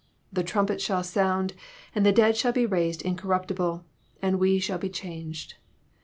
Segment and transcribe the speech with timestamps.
[0.33, 1.53] '^The trumpets shall sound,
[1.93, 3.83] and the dead shall be raised incor ruptible,
[4.19, 5.57] and we shall be changed."